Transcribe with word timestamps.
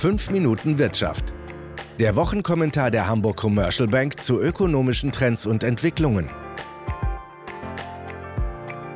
5 0.00 0.30
Minuten 0.30 0.78
Wirtschaft. 0.78 1.34
Der 1.98 2.16
Wochenkommentar 2.16 2.90
der 2.90 3.06
Hamburg 3.06 3.36
Commercial 3.36 3.86
Bank 3.86 4.22
zu 4.22 4.40
ökonomischen 4.40 5.12
Trends 5.12 5.44
und 5.44 5.62
Entwicklungen. 5.62 6.24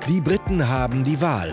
Die 0.09 0.22
Briten 0.22 0.67
haben 0.67 1.04
die 1.04 1.21
Wahl. 1.21 1.53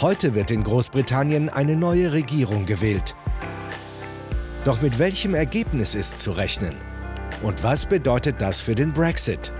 Heute 0.00 0.34
wird 0.34 0.50
in 0.50 0.64
Großbritannien 0.64 1.50
eine 1.50 1.76
neue 1.76 2.12
Regierung 2.12 2.66
gewählt. 2.66 3.14
Doch 4.64 4.82
mit 4.82 4.98
welchem 4.98 5.34
Ergebnis 5.34 5.94
ist 5.94 6.20
zu 6.20 6.32
rechnen? 6.32 6.74
Und 7.44 7.62
was 7.62 7.86
bedeutet 7.86 8.40
das 8.40 8.60
für 8.60 8.74
den 8.74 8.92
Brexit? 8.92 9.52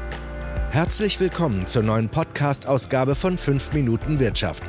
Herzlich 0.70 1.20
willkommen 1.20 1.68
zur 1.68 1.84
neuen 1.84 2.08
Podcast-Ausgabe 2.08 3.14
von 3.14 3.38
5 3.38 3.74
Minuten 3.74 4.18
Wirtschaft. 4.18 4.64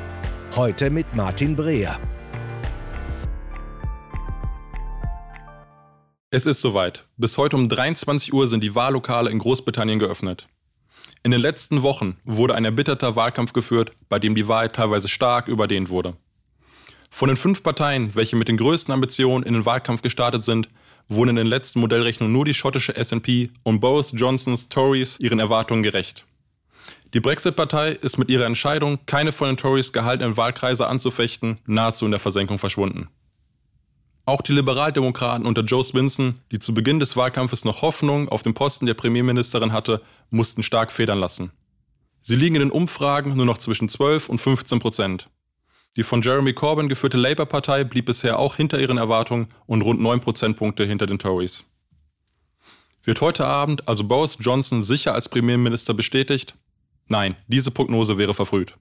Heute 0.54 0.90
mit 0.90 1.16
Martin 1.16 1.56
Breer. 1.56 1.98
Es 6.32 6.44
ist 6.44 6.60
soweit. 6.60 7.04
Bis 7.16 7.38
heute 7.38 7.54
um 7.54 7.68
23 7.68 8.32
Uhr 8.32 8.48
sind 8.48 8.64
die 8.64 8.74
Wahllokale 8.74 9.30
in 9.30 9.38
Großbritannien 9.38 10.00
geöffnet. 10.00 10.48
In 11.22 11.30
den 11.30 11.40
letzten 11.40 11.82
Wochen 11.82 12.16
wurde 12.24 12.56
ein 12.56 12.64
erbitterter 12.64 13.14
Wahlkampf 13.14 13.52
geführt, 13.52 13.92
bei 14.08 14.18
dem 14.18 14.34
die 14.34 14.48
Wahl 14.48 14.70
teilweise 14.70 15.06
stark 15.06 15.46
überdehnt 15.46 15.88
wurde. 15.88 16.16
Von 17.10 17.28
den 17.28 17.36
fünf 17.36 17.62
Parteien, 17.62 18.16
welche 18.16 18.34
mit 18.34 18.48
den 18.48 18.56
größten 18.56 18.92
Ambitionen 18.92 19.44
in 19.44 19.54
den 19.54 19.66
Wahlkampf 19.66 20.02
gestartet 20.02 20.42
sind, 20.42 20.68
wurden 21.08 21.30
in 21.30 21.36
den 21.36 21.46
letzten 21.46 21.78
Modellrechnungen 21.78 22.32
nur 22.32 22.44
die 22.44 22.54
schottische 22.54 22.92
SNP 22.92 23.50
und 23.62 23.78
Boris 23.78 24.12
Johnsons 24.12 24.68
Tories 24.68 25.20
ihren 25.20 25.38
Erwartungen 25.38 25.84
gerecht. 25.84 26.26
Die 27.14 27.20
Brexit-Partei 27.20 27.92
ist 27.92 28.18
mit 28.18 28.30
ihrer 28.30 28.46
Entscheidung, 28.46 28.98
keine 29.06 29.30
von 29.30 29.46
den 29.46 29.56
Tories 29.56 29.92
gehaltenen 29.92 30.36
Wahlkreise 30.36 30.88
anzufechten, 30.88 31.58
nahezu 31.66 32.04
in 32.04 32.10
der 32.10 32.20
Versenkung 32.20 32.58
verschwunden. 32.58 33.10
Auch 34.26 34.42
die 34.42 34.52
Liberaldemokraten 34.52 35.46
unter 35.46 35.62
Joe 35.62 35.84
Swinson, 35.84 36.40
die 36.50 36.58
zu 36.58 36.74
Beginn 36.74 36.98
des 36.98 37.16
Wahlkampfes 37.16 37.64
noch 37.64 37.82
Hoffnung 37.82 38.28
auf 38.28 38.42
den 38.42 38.54
Posten 38.54 38.84
der 38.84 38.94
Premierministerin 38.94 39.72
hatte, 39.72 40.02
mussten 40.30 40.64
stark 40.64 40.90
federn 40.90 41.20
lassen. 41.20 41.52
Sie 42.22 42.34
liegen 42.34 42.56
in 42.56 42.62
den 42.62 42.70
Umfragen 42.72 43.36
nur 43.36 43.46
noch 43.46 43.58
zwischen 43.58 43.88
12 43.88 44.28
und 44.28 44.40
15 44.40 44.80
Prozent. 44.80 45.30
Die 45.94 46.02
von 46.02 46.22
Jeremy 46.22 46.54
Corbyn 46.54 46.88
geführte 46.88 47.16
Labour-Partei 47.16 47.84
blieb 47.84 48.06
bisher 48.06 48.40
auch 48.40 48.56
hinter 48.56 48.80
ihren 48.80 48.98
Erwartungen 48.98 49.46
und 49.66 49.82
rund 49.82 50.00
9 50.00 50.18
Prozentpunkte 50.18 50.84
hinter 50.84 51.06
den 51.06 51.20
Tories. 51.20 51.64
Wird 53.04 53.20
heute 53.20 53.46
Abend 53.46 53.86
also 53.86 54.02
Boris 54.02 54.38
Johnson 54.40 54.82
sicher 54.82 55.14
als 55.14 55.28
Premierminister 55.28 55.94
bestätigt? 55.94 56.56
Nein, 57.06 57.36
diese 57.46 57.70
Prognose 57.70 58.18
wäre 58.18 58.34
verfrüht. 58.34 58.74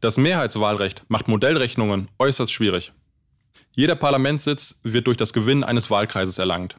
Das 0.00 0.16
Mehrheitswahlrecht 0.16 1.02
macht 1.08 1.26
Modellrechnungen 1.26 2.06
äußerst 2.20 2.52
schwierig. 2.52 2.92
Jeder 3.74 3.94
Parlamentssitz 3.94 4.80
wird 4.82 5.06
durch 5.06 5.16
das 5.16 5.32
Gewinnen 5.32 5.64
eines 5.64 5.90
Wahlkreises 5.90 6.38
erlangt. 6.38 6.76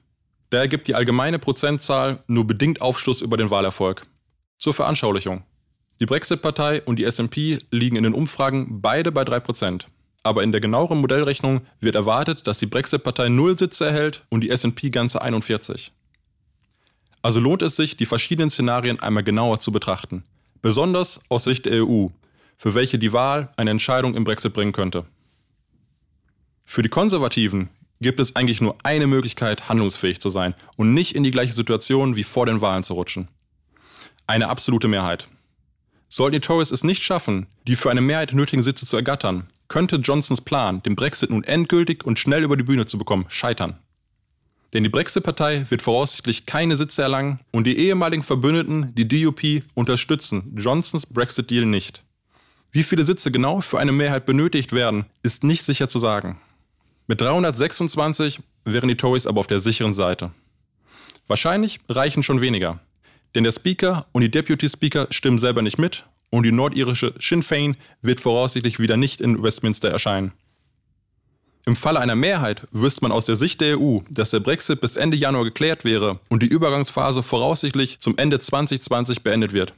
Daher 0.49 0.67
gibt 0.67 0.87
die 0.87 0.95
allgemeine 0.95 1.39
Prozentzahl 1.39 2.23
nur 2.27 2.45
bedingt 2.45 2.81
Aufschluss 2.81 3.21
über 3.21 3.37
den 3.37 3.49
Wahlerfolg. 3.49 4.05
Zur 4.57 4.73
Veranschaulichung. 4.73 5.43
Die 5.99 6.05
Brexit-Partei 6.05 6.81
und 6.81 6.97
die 6.97 7.09
SMP 7.09 7.59
liegen 7.71 7.95
in 7.95 8.03
den 8.03 8.13
Umfragen 8.13 8.81
beide 8.81 9.11
bei 9.11 9.23
3%. 9.23 9.85
Aber 10.23 10.43
in 10.43 10.51
der 10.51 10.61
genaueren 10.61 10.99
Modellrechnung 11.01 11.61
wird 11.79 11.95
erwartet, 11.95 12.47
dass 12.47 12.59
die 12.59 12.65
Brexit-Partei 12.65 13.29
0 13.29 13.57
Sitze 13.57 13.85
erhält 13.85 14.23
und 14.29 14.41
die 14.41 14.55
SMP 14.55 14.89
ganze 14.89 15.21
41. 15.21 15.91
Also 17.21 17.39
lohnt 17.39 17.61
es 17.61 17.75
sich, 17.75 17.97
die 17.97 18.05
verschiedenen 18.05 18.49
Szenarien 18.49 18.99
einmal 18.99 19.23
genauer 19.23 19.59
zu 19.59 19.71
betrachten. 19.71 20.23
Besonders 20.61 21.21
aus 21.29 21.43
Sicht 21.43 21.65
der 21.65 21.85
EU, 21.85 22.07
für 22.57 22.75
welche 22.75 22.97
die 22.97 23.13
Wahl 23.13 23.53
eine 23.57 23.71
Entscheidung 23.71 24.15
im 24.15 24.23
Brexit 24.23 24.53
bringen 24.53 24.71
könnte. 24.71 25.05
Für 26.71 26.83
die 26.83 26.89
Konservativen 26.89 27.69
gibt 27.99 28.19
es 28.19 28.35
eigentlich 28.35 28.61
nur 28.61 28.75
eine 28.83 29.07
Möglichkeit, 29.07 29.69
handlungsfähig 29.69 30.21
zu 30.21 30.29
sein 30.29 30.53
und 30.75 30.93
nicht 30.93 31.15
in 31.15 31.23
die 31.23 31.31
gleiche 31.31 31.51
Situation 31.51 32.15
wie 32.15 32.23
vor 32.23 32.45
den 32.45 32.61
Wahlen 32.61 32.83
zu 32.83 32.93
rutschen. 32.93 33.27
Eine 34.27 34.49
absolute 34.49 34.87
Mehrheit. 34.87 35.27
Sollten 36.09 36.33
die 36.33 36.41
Tories 36.41 36.69
es 36.69 36.83
nicht 36.83 37.01
schaffen, 37.01 37.47
die 37.65 37.75
für 37.75 37.89
eine 37.89 38.01
Mehrheit 38.01 38.33
nötigen 38.33 38.61
Sitze 38.61 38.85
zu 38.85 38.97
ergattern, 38.97 39.47
könnte 39.67 39.95
Johnsons 39.95 40.41
Plan, 40.41 40.83
den 40.83 40.95
Brexit 40.95 41.31
nun 41.31 41.43
endgültig 41.43 42.05
und 42.05 42.19
schnell 42.19 42.43
über 42.43 42.55
die 42.55 42.63
Bühne 42.63 42.85
zu 42.85 42.99
bekommen, 42.99 43.25
scheitern. 43.29 43.79
Denn 44.73 44.83
die 44.83 44.89
Brexit-Partei 44.89 45.65
wird 45.71 45.81
voraussichtlich 45.81 46.45
keine 46.45 46.77
Sitze 46.77 47.01
erlangen 47.01 47.39
und 47.49 47.65
die 47.65 47.79
ehemaligen 47.79 48.21
Verbündeten, 48.21 48.93
die 48.93 49.07
DUP, 49.07 49.63
unterstützen 49.73 50.53
Johnsons 50.55 51.07
Brexit-Deal 51.07 51.65
nicht. 51.65 52.03
Wie 52.71 52.83
viele 52.83 53.05
Sitze 53.05 53.31
genau 53.31 53.61
für 53.61 53.79
eine 53.79 53.91
Mehrheit 53.91 54.27
benötigt 54.27 54.71
werden, 54.71 55.05
ist 55.23 55.43
nicht 55.43 55.65
sicher 55.65 55.89
zu 55.89 55.97
sagen. 55.97 56.39
Mit 57.09 57.21
326 57.21 58.39
wären 58.65 58.87
die 58.87 58.95
Tories 58.95 59.25
aber 59.25 59.39
auf 59.39 59.47
der 59.47 59.57
sicheren 59.57 59.95
Seite. 59.95 60.29
Wahrscheinlich 61.27 61.79
reichen 61.89 62.21
schon 62.21 62.39
weniger. 62.39 62.81
Denn 63.33 63.43
der 63.43 63.51
Speaker 63.51 64.05
und 64.11 64.21
die 64.21 64.29
Deputy 64.29 64.69
Speaker 64.69 65.07
stimmen 65.09 65.39
selber 65.39 65.63
nicht 65.63 65.79
mit 65.79 66.05
und 66.29 66.43
die 66.43 66.51
nordirische 66.51 67.15
Sinn 67.19 67.41
Fein 67.41 67.77
wird 68.03 68.19
voraussichtlich 68.19 68.77
wieder 68.77 68.95
nicht 68.95 69.21
in 69.21 69.41
Westminster 69.41 69.89
erscheinen. 69.89 70.33
Im 71.65 71.75
Falle 71.75 71.99
einer 71.99 72.15
Mehrheit 72.15 72.67
wüsste 72.69 73.01
man 73.01 73.11
aus 73.11 73.25
der 73.25 73.37
Sicht 73.37 73.59
der 73.59 73.79
EU, 73.79 74.01
dass 74.11 74.29
der 74.29 74.41
Brexit 74.41 74.79
bis 74.79 74.95
Ende 74.95 75.17
Januar 75.17 75.45
geklärt 75.45 75.85
wäre 75.85 76.19
und 76.29 76.43
die 76.43 76.47
Übergangsphase 76.47 77.23
voraussichtlich 77.23 77.97
zum 77.97 78.19
Ende 78.19 78.37
2020 78.37 79.23
beendet 79.23 79.51
wird. 79.51 79.73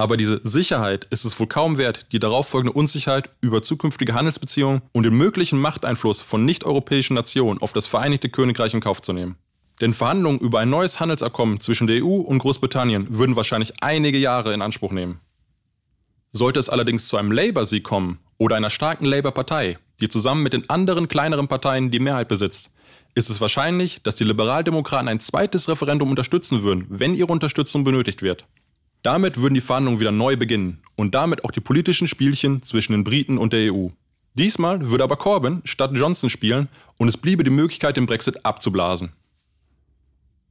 Aber 0.00 0.16
diese 0.16 0.40
Sicherheit 0.42 1.06
ist 1.10 1.26
es 1.26 1.38
wohl 1.38 1.46
kaum 1.46 1.76
wert, 1.76 2.06
die 2.12 2.18
darauffolgende 2.18 2.72
Unsicherheit 2.72 3.28
über 3.42 3.60
zukünftige 3.60 4.14
Handelsbeziehungen 4.14 4.80
und 4.92 5.02
den 5.02 5.14
möglichen 5.14 5.60
Machteinfluss 5.60 6.22
von 6.22 6.42
nicht-europäischen 6.46 7.12
Nationen 7.12 7.60
auf 7.60 7.74
das 7.74 7.86
Vereinigte 7.86 8.30
Königreich 8.30 8.72
in 8.72 8.80
Kauf 8.80 9.02
zu 9.02 9.12
nehmen. 9.12 9.36
Denn 9.82 9.92
Verhandlungen 9.92 10.38
über 10.38 10.60
ein 10.60 10.70
neues 10.70 11.00
Handelsabkommen 11.00 11.60
zwischen 11.60 11.86
der 11.86 12.02
EU 12.02 12.16
und 12.20 12.38
Großbritannien 12.38 13.08
würden 13.10 13.36
wahrscheinlich 13.36 13.74
einige 13.82 14.16
Jahre 14.16 14.54
in 14.54 14.62
Anspruch 14.62 14.92
nehmen. 14.92 15.20
Sollte 16.32 16.60
es 16.60 16.70
allerdings 16.70 17.06
zu 17.06 17.18
einem 17.18 17.30
Labour-Sieg 17.30 17.84
kommen 17.84 18.20
oder 18.38 18.56
einer 18.56 18.70
starken 18.70 19.04
Labour-Partei, 19.04 19.76
die 20.00 20.08
zusammen 20.08 20.42
mit 20.42 20.54
den 20.54 20.70
anderen 20.70 21.08
kleineren 21.08 21.46
Parteien 21.46 21.90
die 21.90 22.00
Mehrheit 22.00 22.28
besitzt, 22.28 22.70
ist 23.14 23.28
es 23.28 23.42
wahrscheinlich, 23.42 24.02
dass 24.02 24.16
die 24.16 24.24
Liberaldemokraten 24.24 25.08
ein 25.08 25.20
zweites 25.20 25.68
Referendum 25.68 26.08
unterstützen 26.08 26.62
würden, 26.62 26.86
wenn 26.88 27.14
ihre 27.14 27.30
Unterstützung 27.30 27.84
benötigt 27.84 28.22
wird. 28.22 28.46
Damit 29.02 29.40
würden 29.40 29.54
die 29.54 29.60
Verhandlungen 29.60 30.00
wieder 30.00 30.12
neu 30.12 30.36
beginnen 30.36 30.82
und 30.96 31.14
damit 31.14 31.44
auch 31.44 31.50
die 31.50 31.60
politischen 31.60 32.08
Spielchen 32.08 32.62
zwischen 32.62 32.92
den 32.92 33.04
Briten 33.04 33.38
und 33.38 33.52
der 33.52 33.72
EU. 33.72 33.88
Diesmal 34.34 34.90
würde 34.90 35.04
aber 35.04 35.16
Corbyn 35.16 35.62
statt 35.64 35.92
Johnson 35.94 36.30
spielen 36.30 36.68
und 36.98 37.08
es 37.08 37.16
bliebe 37.16 37.42
die 37.42 37.50
Möglichkeit, 37.50 37.96
den 37.96 38.06
Brexit 38.06 38.44
abzublasen. 38.44 39.12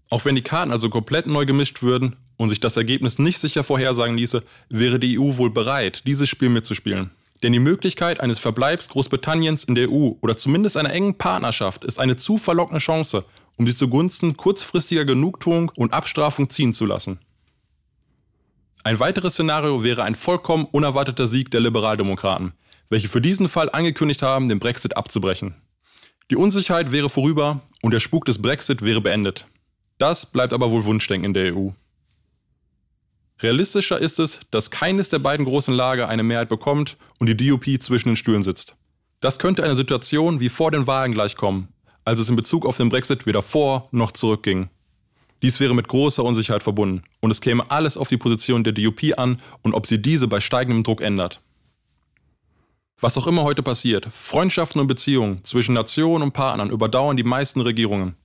Auch 0.09 0.25
wenn 0.25 0.35
die 0.35 0.41
Karten 0.41 0.71
also 0.71 0.89
komplett 0.89 1.27
neu 1.27 1.45
gemischt 1.45 1.83
würden 1.83 2.15
und 2.37 2.49
sich 2.49 2.59
das 2.59 2.77
Ergebnis 2.77 3.19
nicht 3.19 3.37
sicher 3.37 3.63
vorhersagen 3.63 4.17
ließe, 4.17 4.43
wäre 4.69 4.99
die 4.99 5.19
EU 5.19 5.37
wohl 5.37 5.51
bereit, 5.51 6.01
dieses 6.07 6.27
Spiel 6.27 6.49
mitzuspielen. 6.49 7.11
Denn 7.43 7.53
die 7.53 7.59
Möglichkeit 7.59 8.19
eines 8.19 8.39
Verbleibs 8.39 8.89
Großbritanniens 8.89 9.63
in 9.63 9.75
der 9.75 9.89
EU 9.89 10.13
oder 10.21 10.35
zumindest 10.35 10.75
einer 10.75 10.91
engen 10.91 11.17
Partnerschaft 11.17 11.85
ist 11.85 11.99
eine 11.99 12.15
zu 12.15 12.37
verlockende 12.37 12.81
Chance, 12.81 13.23
um 13.57 13.67
sie 13.67 13.75
zugunsten 13.75 14.35
kurzfristiger 14.35 15.05
Genugtuung 15.05 15.71
und 15.75 15.93
Abstrafung 15.93 16.49
ziehen 16.49 16.73
zu 16.73 16.85
lassen. 16.85 17.19
Ein 18.83 18.99
weiteres 18.99 19.33
Szenario 19.33 19.83
wäre 19.83 20.03
ein 20.03 20.15
vollkommen 20.15 20.65
unerwarteter 20.65 21.27
Sieg 21.27 21.51
der 21.51 21.59
Liberaldemokraten, 21.59 22.53
welche 22.89 23.09
für 23.09 23.21
diesen 23.21 23.49
Fall 23.49 23.69
angekündigt 23.69 24.21
haben, 24.21 24.47
den 24.47 24.59
Brexit 24.59 24.95
abzubrechen. 24.95 25.55
Die 26.31 26.37
Unsicherheit 26.37 26.91
wäre 26.91 27.09
vorüber 27.09 27.61
und 27.81 27.91
der 27.91 27.99
Spuk 27.99 28.25
des 28.25 28.41
Brexit 28.41 28.81
wäre 28.81 29.01
beendet. 29.01 29.47
Das 29.97 30.25
bleibt 30.25 30.53
aber 30.53 30.71
wohl 30.71 30.85
Wunschdenken 30.85 31.25
in 31.25 31.33
der 31.33 31.55
EU. 31.55 31.69
Realistischer 33.41 33.99
ist 33.99 34.19
es, 34.19 34.41
dass 34.51 34.71
keines 34.71 35.09
der 35.09 35.19
beiden 35.19 35.45
großen 35.45 35.73
Lager 35.73 36.07
eine 36.07 36.23
Mehrheit 36.23 36.49
bekommt 36.49 36.97
und 37.19 37.27
die 37.27 37.37
DUP 37.37 37.65
zwischen 37.81 38.09
den 38.09 38.17
Stühlen 38.17 38.43
sitzt. 38.43 38.75
Das 39.21 39.39
könnte 39.39 39.63
eine 39.63 39.75
Situation 39.75 40.39
wie 40.39 40.49
vor 40.49 40.71
den 40.71 40.87
Wahlen 40.87 41.11
gleichkommen, 41.11 41.67
als 42.05 42.19
es 42.19 42.29
in 42.29 42.37
Bezug 42.37 42.65
auf 42.65 42.77
den 42.77 42.89
Brexit 42.89 43.25
weder 43.25 43.41
vor 43.41 43.87
noch 43.91 44.11
zurückging. 44.11 44.69
Dies 45.41 45.59
wäre 45.59 45.73
mit 45.73 45.87
großer 45.87 46.23
Unsicherheit 46.23 46.63
verbunden 46.63 47.03
und 47.21 47.31
es 47.31 47.41
käme 47.41 47.69
alles 47.71 47.97
auf 47.97 48.09
die 48.09 48.17
Position 48.17 48.63
der 48.63 48.73
DUP 48.73 49.17
an 49.17 49.37
und 49.61 49.73
ob 49.73 49.87
sie 49.87 50.01
diese 50.01 50.27
bei 50.27 50.39
steigendem 50.39 50.83
Druck 50.83 51.01
ändert. 51.01 51.41
Was 52.99 53.17
auch 53.17 53.27
immer 53.27 53.43
heute 53.43 53.63
passiert, 53.63 54.05
Freundschaften 54.11 54.81
und 54.81 54.87
Beziehungen 54.87 55.43
zwischen 55.45 55.73
Nationen 55.73 56.23
und 56.23 56.33
Partnern 56.33 56.69
überdauern 56.69 57.15
die 57.15 57.23
meisten 57.23 57.61
Regierungen. 57.61 58.15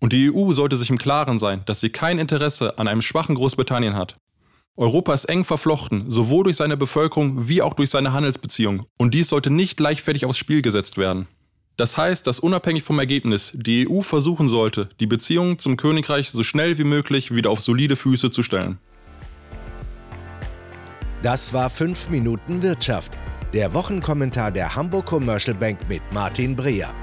Und 0.00 0.14
die 0.14 0.30
EU 0.32 0.52
sollte 0.52 0.76
sich 0.76 0.88
im 0.88 0.98
Klaren 0.98 1.38
sein, 1.38 1.62
dass 1.66 1.80
sie 1.80 1.90
kein 1.90 2.18
Interesse 2.18 2.78
an 2.78 2.88
einem 2.88 3.02
schwachen 3.02 3.34
Großbritannien 3.34 3.94
hat. 3.94 4.16
Europa 4.76 5.12
ist 5.12 5.26
eng 5.26 5.44
verflochten, 5.44 6.10
sowohl 6.10 6.44
durch 6.44 6.56
seine 6.56 6.76
Bevölkerung 6.76 7.48
wie 7.48 7.62
auch 7.62 7.74
durch 7.74 7.90
seine 7.90 8.12
Handelsbeziehungen, 8.12 8.86
und 8.96 9.14
dies 9.14 9.28
sollte 9.28 9.50
nicht 9.50 9.78
leichtfertig 9.78 10.24
aufs 10.24 10.38
Spiel 10.38 10.62
gesetzt 10.62 10.96
werden. 10.96 11.28
Das 11.76 11.98
heißt, 11.98 12.26
dass 12.26 12.38
unabhängig 12.38 12.84
vom 12.84 12.98
Ergebnis 13.00 13.52
die 13.54 13.88
EU 13.88 14.00
versuchen 14.00 14.48
sollte, 14.48 14.88
die 15.00 15.06
Beziehungen 15.06 15.58
zum 15.58 15.76
Königreich 15.76 16.30
so 16.30 16.44
schnell 16.44 16.78
wie 16.78 16.84
möglich 16.84 17.34
wieder 17.34 17.50
auf 17.50 17.60
solide 17.60 17.96
Füße 17.96 18.30
zu 18.30 18.42
stellen. 18.44 18.78
Das 21.22 21.52
war 21.52 21.70
5 21.70 22.10
Minuten 22.10 22.62
Wirtschaft, 22.62 23.16
der 23.52 23.74
Wochenkommentar 23.74 24.52
der 24.52 24.76
Hamburg 24.76 25.06
Commercial 25.06 25.56
Bank 25.56 25.78
mit 25.88 26.02
Martin 26.12 26.54
Breer. 26.54 26.94